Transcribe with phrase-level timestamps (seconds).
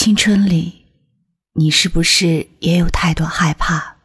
[0.00, 0.84] 青春里，
[1.54, 3.96] 你是不是也有太多害怕？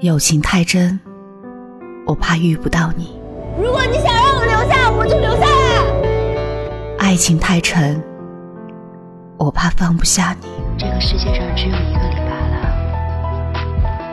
[0.00, 1.00] 友情太真，
[2.06, 3.18] 我怕遇不到你。
[3.56, 6.98] 如果你想让我留下，我就留下来。
[6.98, 7.98] 爱情太沉，
[9.38, 10.48] 我怕放不下你。
[10.78, 12.56] 这个世界上只有一个李白了，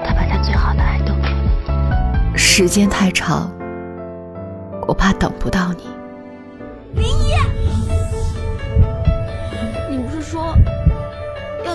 [0.06, 2.38] 他把他最好的爱都给你。
[2.38, 3.54] 时间太长，
[4.88, 5.84] 我怕等不到你。
[6.94, 7.35] 林一，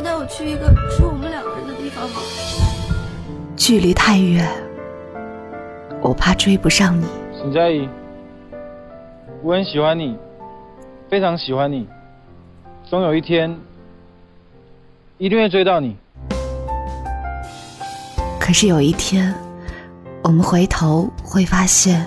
[0.01, 2.17] 要带我去一个只有我们两个人的地方吗？
[3.55, 4.49] 距离太远，
[6.01, 7.05] 我怕追不上你。
[7.39, 7.87] 沈佳宜，
[9.43, 10.17] 我很喜欢你，
[11.11, 11.87] 非常喜欢你，
[12.89, 13.55] 总有一天
[15.19, 15.95] 一定会追到你。
[18.41, 19.35] 可是有一天，
[20.23, 22.07] 我们回头会发现，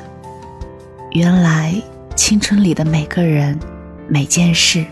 [1.12, 1.80] 原来
[2.16, 3.60] 青春里的每个人、
[4.08, 4.84] 每件事，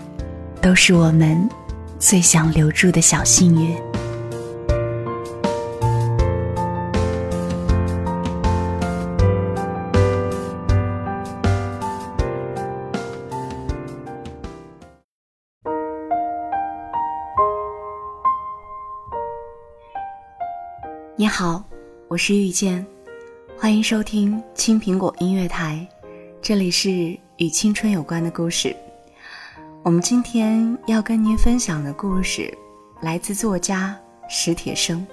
[0.62, 1.50] 都是我们
[2.02, 3.78] 最想留住的小幸运。
[21.16, 21.64] 你好，
[22.08, 22.84] 我是遇见，
[23.56, 25.88] 欢迎收听青苹果音乐台，
[26.42, 26.90] 这里是
[27.38, 28.76] 与青春有关的故事。
[29.84, 32.56] 我们今天要跟您分享的故事
[33.02, 35.06] 来自作家史铁生。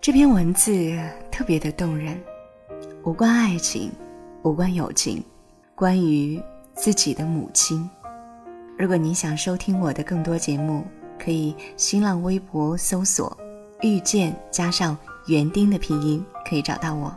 [0.00, 0.96] 这篇文字
[1.32, 2.22] 特别的动人，
[3.02, 3.90] 无关爱情，
[4.42, 5.20] 无关友情，
[5.74, 6.40] 关于
[6.72, 7.90] 自己的母亲。
[8.78, 10.86] 如果你想收听我的更多节目，
[11.18, 13.36] 可以新浪微博搜索。
[13.82, 17.12] 遇见加上园丁的拼音可以找到我。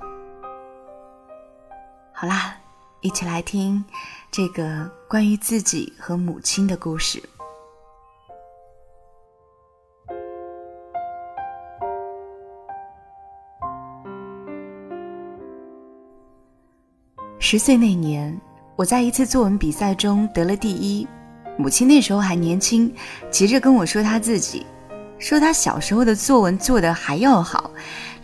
[2.11, 2.55] 好啦，
[3.01, 3.85] 一起来听
[4.31, 7.21] 这个关于自己和母亲的故事。
[17.37, 18.35] 十岁那年，
[18.75, 21.07] 我在一次作文比赛中得了第一。
[21.59, 22.91] 母亲那时候还年轻，
[23.29, 24.65] 急着跟我说她自己。
[25.19, 27.69] 说他小时候的作文做得还要好，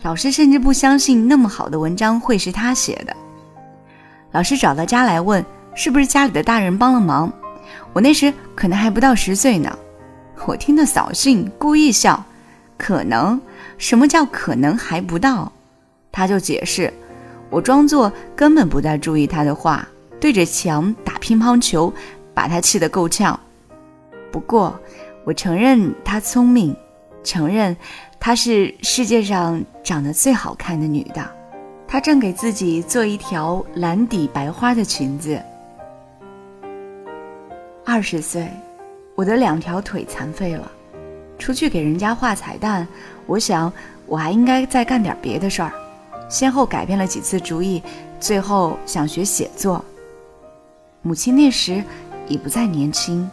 [0.02, 3.16] 老师甚至不相信那么好的文章会是他写的。
[4.32, 7.32] 老师找到家来问，是不是家里的大人帮了忙？
[7.92, 9.78] 我那时可能还不到十岁呢。
[10.46, 12.22] 我听得扫兴，故意笑。
[12.76, 13.40] 可能？
[13.78, 15.50] 什么叫可能还不到？
[16.12, 16.92] 他就解释，
[17.50, 19.86] 我装作根本不再注意他的话，
[20.18, 21.92] 对着墙打乒乓球，
[22.34, 23.38] 把他气得够呛。
[24.32, 24.78] 不过，
[25.24, 26.74] 我承认他聪明。
[27.22, 27.76] 承认
[28.18, 31.22] 她是世界上长得最好看的女的，
[31.86, 35.38] 她正给自己做一条蓝底白花的裙子。
[37.84, 38.48] 二十岁，
[39.14, 40.70] 我的两条腿残废了，
[41.38, 42.86] 出去给人家画彩蛋，
[43.26, 43.72] 我想
[44.06, 45.72] 我还应该再干点别的事儿。
[46.28, 47.82] 先后改变了几次主意，
[48.20, 49.84] 最后想学写作。
[51.02, 51.82] 母亲那时
[52.28, 53.28] 已不再年轻，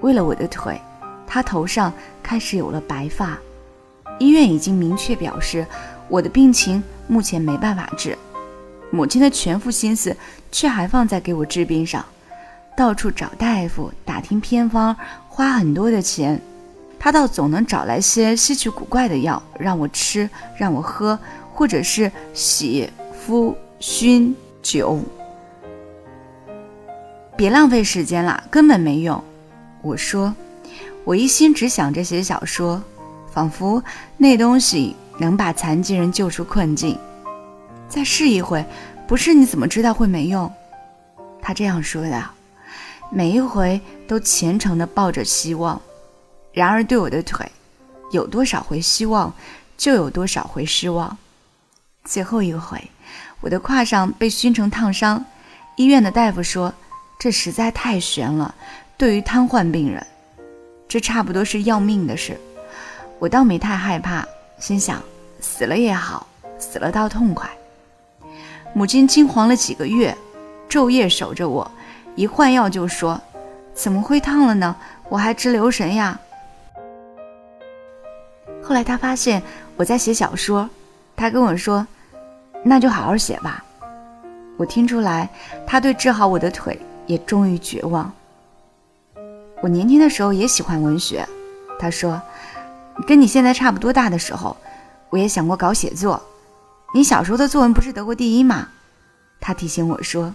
[0.00, 0.80] 为了我的腿。
[1.26, 1.92] 她头上
[2.22, 3.36] 开始有了白发，
[4.18, 5.66] 医院已经明确表示
[6.08, 8.16] 我的病情目前没办法治，
[8.90, 10.16] 母亲的全副心思
[10.52, 12.04] 却还放在给我治病上，
[12.76, 14.96] 到处找大夫打听偏方，
[15.28, 16.40] 花很多的钱，
[16.98, 21.18] 他倒总能找来些稀奇古怪的药让我吃，让我喝，
[21.52, 25.00] 或者是洗、敷、熏、酒。
[27.36, 29.22] 别浪费时间了，根本没用，
[29.82, 30.34] 我说。
[31.04, 32.82] 我一心只想着写小说，
[33.30, 33.82] 仿佛
[34.16, 36.98] 那东西能把残疾人救出困境。
[37.88, 38.64] 再试一回，
[39.06, 40.50] 不试你怎么知道会没用？
[41.42, 42.24] 他这样说的，
[43.16, 45.80] 每一回都虔诚地抱着希望。
[46.52, 47.48] 然而对我的腿，
[48.10, 49.32] 有多少回希望，
[49.78, 51.16] 就有多少回失望。
[52.04, 52.90] 最后一回，
[53.40, 55.24] 我的胯上被熏成烫伤，
[55.76, 56.74] 医院的大夫说，
[57.16, 58.52] 这实在太悬了，
[58.96, 60.04] 对于瘫痪病人。
[60.88, 62.36] 这差不多是要命的事，
[63.20, 64.26] 我倒没太害怕，
[64.58, 65.00] 心想
[65.40, 66.26] 死了也好，
[66.58, 67.48] 死了倒痛快。
[68.72, 70.16] 母亲惊惶了几个月，
[70.68, 71.70] 昼夜守着我，
[72.16, 73.20] 一换药就说
[73.74, 74.76] ：“怎么会烫了呢？
[75.08, 76.18] 我还直留神呀。”
[78.62, 79.42] 后来他发现
[79.76, 80.68] 我在写小说，
[81.16, 81.86] 他跟我说
[82.64, 83.64] ：“那就好好写吧。”
[84.56, 85.28] 我听出来，
[85.66, 88.10] 他对治好我的腿也终于绝望。
[89.60, 91.26] 我年轻的时候也喜欢文学，
[91.78, 92.22] 他说，
[93.06, 94.56] 跟你现在差不多大的时候，
[95.10, 96.22] 我也想过搞写作。
[96.94, 98.68] 你小时候的作文不是得过第一吗？
[99.40, 100.32] 他提醒我说，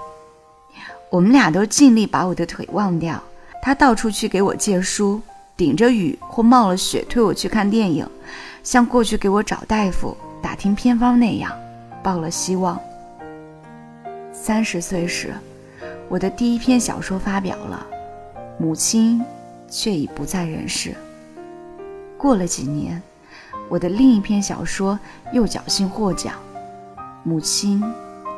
[1.12, 3.22] 我们俩都尽力把我的腿忘掉，
[3.64, 5.20] 他到处去给我借书，
[5.58, 8.08] 顶着雨或冒了雪推我去看电影，
[8.64, 11.52] 像过去给我找大夫、打听偏方那样，
[12.04, 12.80] 抱了希望。
[14.32, 15.34] 三十岁时，
[16.08, 17.88] 我的第一篇小说发表了，
[18.60, 19.20] 母亲
[19.68, 20.96] 却已不在人世。
[22.20, 23.02] 过了几年，
[23.68, 25.00] 我的另一篇小说
[25.34, 26.36] 又侥幸获奖，
[27.24, 27.84] 母亲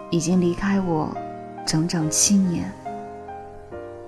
[0.09, 1.13] 已经离开我
[1.65, 2.71] 整整七年。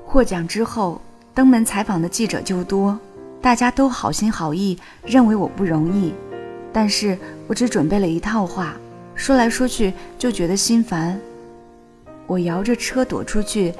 [0.06, 1.02] 获奖之后，
[1.34, 3.00] 登门采访的记者就多，
[3.42, 6.14] 大家都好心好意，认为我不容易。
[6.72, 7.18] 但是
[7.48, 8.74] 我只准备了一套话，
[9.16, 11.20] 说来说去就觉得心烦。
[12.26, 13.74] 我摇着车躲出去，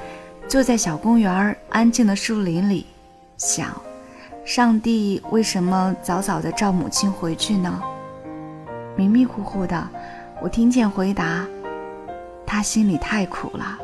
[0.46, 2.86] 坐在小公园安静的树林里，
[3.36, 3.68] 想：
[4.44, 7.80] 上帝为什么早早的召母亲回去呢？
[8.96, 9.88] 迷迷糊糊的，
[10.42, 11.46] 我听见回答：
[12.46, 13.78] 他心里太苦了，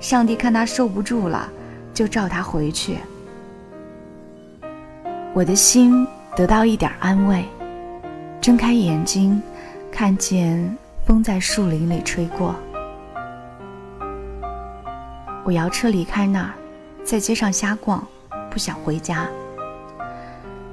[0.00, 1.48] 上帝看他受不住了。
[1.94, 2.98] 就召他回去，
[5.32, 6.06] 我的心
[6.36, 7.42] 得到一点安慰。
[8.38, 9.42] 睁开眼睛，
[9.90, 10.76] 看见
[11.06, 12.54] 风在树林里吹过。
[15.42, 16.52] 我摇车离开那儿，
[17.02, 18.06] 在街上瞎逛，
[18.50, 19.26] 不想回家。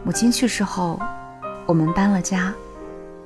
[0.03, 0.99] 母亲去世后，
[1.65, 2.53] 我们搬了家，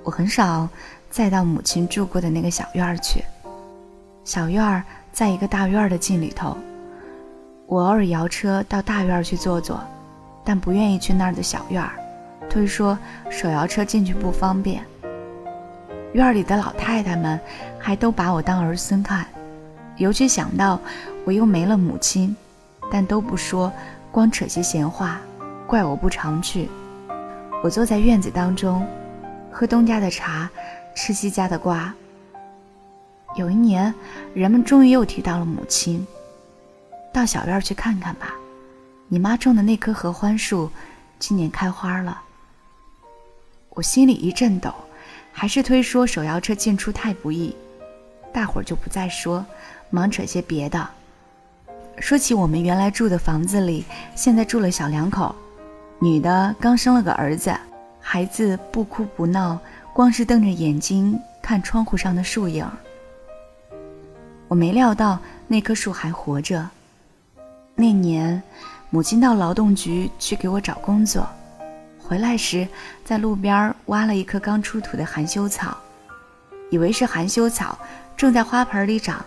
[0.03, 0.69] 我很少
[1.09, 3.23] 再到母亲住过的那个小院儿去。
[4.27, 4.83] 小院儿
[5.13, 6.57] 在一个大院儿的近里头。
[7.65, 9.81] 我偶尔摇车到大院去坐坐，
[10.43, 11.93] 但不愿意去那儿的小院儿，
[12.49, 14.83] 推说手摇车进去不方便。
[16.11, 17.39] 院里的老太太们
[17.79, 19.25] 还都把我当儿孙看，
[19.95, 20.77] 尤其想到
[21.23, 22.35] 我又没了母亲，
[22.91, 23.71] 但都不说，
[24.11, 25.21] 光扯些闲话，
[25.65, 26.67] 怪我不常去。
[27.63, 28.85] 我坐在院子当中，
[29.49, 30.49] 喝东家的茶，
[30.93, 31.93] 吃西家的瓜。
[33.37, 33.93] 有一年，
[34.33, 36.05] 人们终于又提到了母亲。
[37.13, 38.33] 到小院去看看吧，
[39.07, 40.69] 你妈种的那棵合欢树，
[41.19, 42.19] 今年开花了。
[43.69, 44.73] 我心里一阵抖，
[45.31, 47.55] 还是推说手摇车进出太不易，
[48.33, 49.45] 大伙儿就不再说，
[49.91, 50.89] 忙扯些别的。
[51.99, 53.85] 说起我们原来住的房子里，
[54.15, 55.35] 现在住了小两口，
[55.99, 57.55] 女的刚生了个儿子，
[57.99, 59.59] 孩子不哭不闹，
[59.93, 62.67] 光是瞪着眼睛看窗户上的树影。
[64.47, 66.69] 我没料到那棵树还活着。
[67.75, 68.41] 那年，
[68.89, 71.27] 母亲到劳动局去给我找工作，
[71.99, 72.67] 回来时
[73.03, 75.77] 在路边挖了一棵刚出土的含羞草，
[76.71, 77.77] 以为是含羞草，
[78.15, 79.23] 正在花盆里长，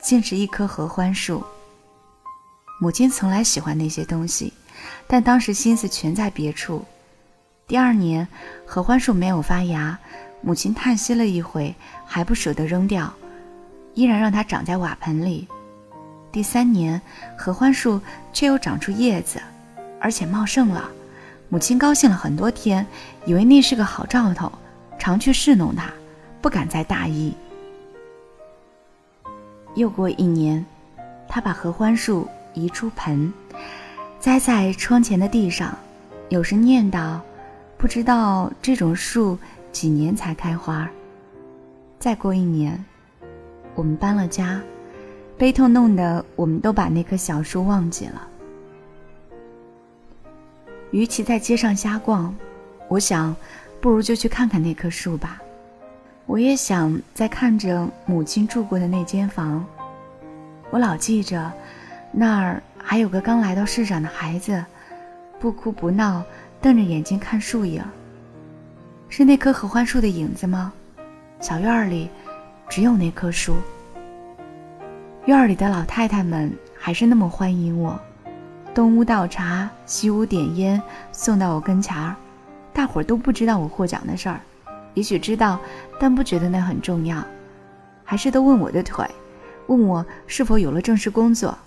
[0.00, 1.42] 竟是一棵合欢树。
[2.80, 4.52] 母亲从来喜欢那些东西，
[5.06, 6.84] 但当时心思全在别处。
[7.66, 8.26] 第二年，
[8.66, 9.98] 合欢树没有发芽，
[10.42, 11.74] 母亲叹息了一回，
[12.06, 13.12] 还不舍得扔掉，
[13.94, 15.46] 依然让它长在瓦盆里。
[16.32, 17.00] 第三年，
[17.36, 18.00] 合欢树
[18.32, 19.40] 却又长出叶子，
[20.00, 20.90] 而且茂盛了。
[21.48, 22.86] 母亲高兴了很多天，
[23.26, 24.50] 以为那是个好兆头，
[24.98, 25.90] 常去侍弄它，
[26.40, 27.34] 不敢再大意。
[29.74, 30.64] 又过一年，
[31.28, 33.32] 他把合欢树移出盆，
[34.20, 35.76] 栽在窗前的地上，
[36.28, 37.18] 有时念叨
[37.76, 39.36] ：“不知道这种树
[39.72, 40.88] 几年才开花。”
[41.98, 42.84] 再过一年，
[43.74, 44.60] 我们搬了家。
[45.36, 48.28] 悲痛弄得我们都把那棵小树忘记了。
[50.90, 52.34] 与其在街上瞎逛，
[52.88, 53.34] 我想，
[53.80, 55.40] 不如就去看看那棵树吧。
[56.26, 59.64] 我也想再看着母亲住过的那间房。
[60.70, 61.50] 我老记着，
[62.12, 64.62] 那儿还有个刚来到世上的孩子，
[65.38, 66.22] 不哭不闹，
[66.60, 67.82] 瞪着眼睛看树影。
[69.08, 70.72] 是那棵合欢树的影子吗？
[71.40, 72.10] 小院里
[72.70, 73.56] 只有那棵树。
[75.26, 78.00] 院里的老太太们还是那么欢迎我，
[78.72, 82.14] 东屋倒茶，西屋点烟，送到我跟前儿。
[82.72, 84.40] 大伙儿都不知道我获奖的事儿，
[84.94, 85.58] 也许知道，
[85.98, 87.22] 但不觉得那很重要，
[88.04, 89.04] 还是都问我的腿，
[89.66, 91.58] 问我是否有了正式工作。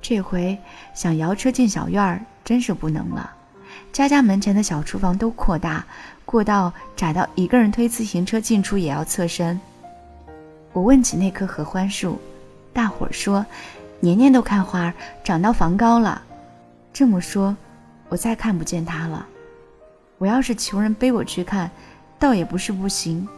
[0.00, 0.56] 这回
[0.94, 3.28] 想摇车进小院儿，真是不能了。
[3.92, 5.84] 家家门前的小厨房都扩大，
[6.24, 9.60] 过道窄到一个人推自行车进出也要侧身。
[10.72, 12.18] 我问起那棵合欢树。
[12.72, 13.44] 大伙儿说，
[14.00, 16.22] 年年都开花，长到房高了。
[16.92, 17.54] 这么说，
[18.08, 19.26] 我再看不见它了。
[20.18, 21.70] 我要是求人背我去看，
[22.18, 23.28] 倒也不是不行。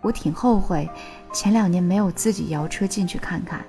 [0.00, 0.88] 我挺后悔，
[1.32, 3.62] 前两年没有自己摇车进去看看。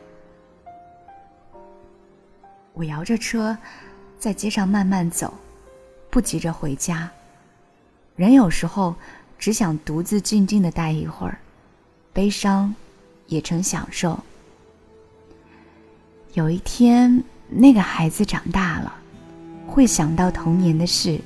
[2.74, 3.58] 我摇着车，
[4.20, 5.34] 在街上慢慢走，
[6.10, 7.10] 不急着回家。
[8.16, 8.96] 人有时候
[9.38, 11.38] 只想独自静静的待一会儿，
[12.14, 12.74] 悲伤
[13.28, 14.20] 也成享受。
[16.34, 18.94] 有一天，那个孩子长大了，
[19.66, 21.20] 会想到童年的事，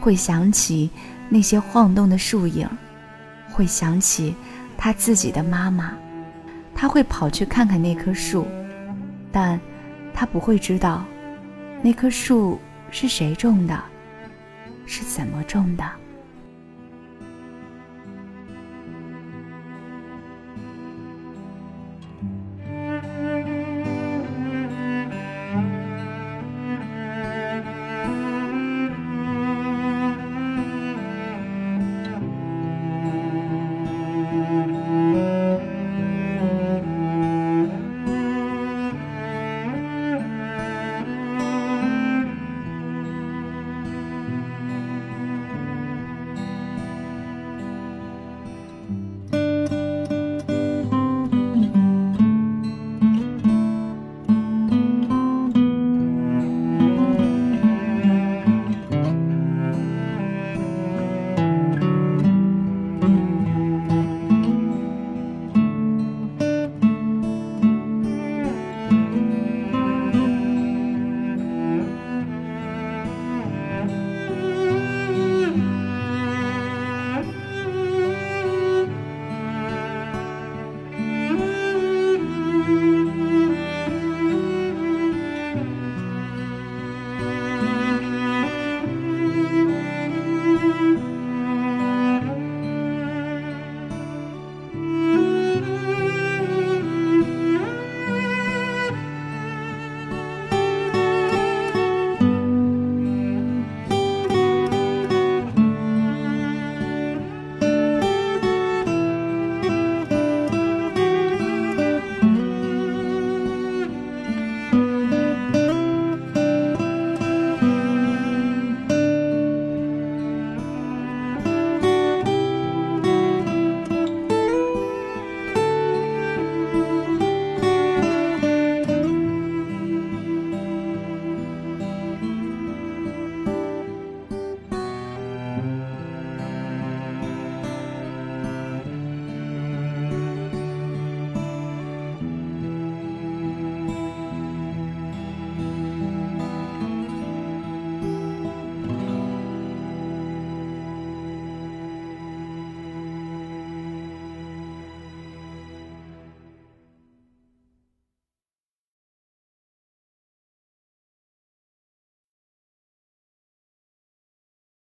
[0.00, 0.88] 会想起
[1.28, 2.68] 那些晃动的树影，
[3.50, 4.34] 会想起
[4.76, 5.92] 他自己的妈妈，
[6.74, 8.46] 他会跑去看看那棵树，
[9.32, 9.60] 但
[10.14, 11.04] 他不会知道
[11.82, 13.82] 那棵树是谁种的，
[14.86, 15.84] 是怎么种的。